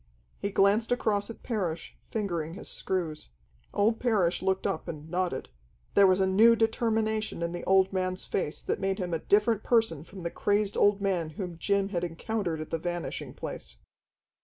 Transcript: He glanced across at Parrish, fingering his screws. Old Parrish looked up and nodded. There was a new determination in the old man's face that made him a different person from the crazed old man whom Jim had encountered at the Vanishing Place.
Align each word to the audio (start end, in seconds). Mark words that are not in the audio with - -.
He 0.39 0.49
glanced 0.49 0.91
across 0.91 1.29
at 1.29 1.43
Parrish, 1.43 1.95
fingering 2.09 2.55
his 2.55 2.67
screws. 2.67 3.29
Old 3.71 3.99
Parrish 3.99 4.41
looked 4.41 4.65
up 4.65 4.87
and 4.87 5.07
nodded. 5.11 5.49
There 5.93 6.07
was 6.07 6.19
a 6.19 6.25
new 6.25 6.55
determination 6.55 7.43
in 7.43 7.51
the 7.51 7.63
old 7.65 7.93
man's 7.93 8.25
face 8.25 8.63
that 8.63 8.79
made 8.79 8.97
him 8.97 9.13
a 9.13 9.19
different 9.19 9.61
person 9.63 10.03
from 10.03 10.23
the 10.23 10.31
crazed 10.31 10.75
old 10.75 11.01
man 11.01 11.29
whom 11.37 11.55
Jim 11.59 11.89
had 11.89 12.03
encountered 12.03 12.59
at 12.61 12.71
the 12.71 12.79
Vanishing 12.79 13.35
Place. 13.35 13.77